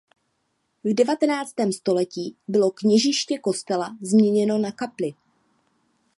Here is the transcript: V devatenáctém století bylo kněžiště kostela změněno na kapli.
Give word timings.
V 0.83 0.93
devatenáctém 0.93 1.71
století 1.71 2.37
bylo 2.47 2.71
kněžiště 2.71 3.37
kostela 3.37 3.97
změněno 4.01 4.57
na 4.57 4.71
kapli. 4.71 5.13